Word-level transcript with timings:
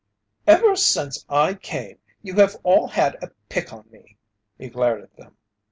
"Ever 0.47 0.75
since 0.75 1.23
I 1.29 1.53
came, 1.53 1.99
you 2.23 2.33
have 2.37 2.55
all 2.63 2.87
had 2.87 3.13
a 3.21 3.29
pick 3.49 3.71
on 3.71 3.85
me!" 3.91 4.17
He 4.57 4.67
glared 4.67 5.03
at 5.03 5.15
them. 5.15 5.37